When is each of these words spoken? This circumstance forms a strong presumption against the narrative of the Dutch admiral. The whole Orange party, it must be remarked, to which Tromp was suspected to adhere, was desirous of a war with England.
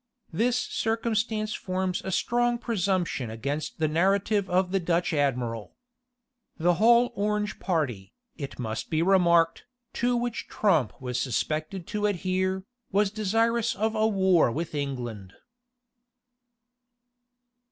This 0.33 0.57
circumstance 0.57 1.53
forms 1.53 2.01
a 2.03 2.09
strong 2.11 2.57
presumption 2.57 3.29
against 3.29 3.77
the 3.77 3.87
narrative 3.87 4.49
of 4.49 4.71
the 4.71 4.79
Dutch 4.79 5.13
admiral. 5.13 5.75
The 6.57 6.73
whole 6.81 7.11
Orange 7.13 7.59
party, 7.59 8.11
it 8.35 8.57
must 8.57 8.89
be 8.89 9.03
remarked, 9.03 9.65
to 10.01 10.15
which 10.17 10.47
Tromp 10.47 10.99
was 10.99 11.19
suspected 11.21 11.85
to 11.85 12.07
adhere, 12.07 12.63
was 12.91 13.11
desirous 13.11 13.75
of 13.75 13.93
a 13.93 14.07
war 14.07 14.49
with 14.51 14.73
England. 14.73 15.33